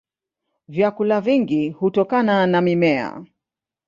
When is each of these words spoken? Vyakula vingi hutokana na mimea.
Vyakula 0.67 1.21
vingi 1.21 1.69
hutokana 1.69 2.47
na 2.47 2.61
mimea. 2.61 3.25